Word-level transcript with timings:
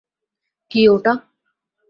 কি 0.71 0.81
ওটা? 0.87 1.13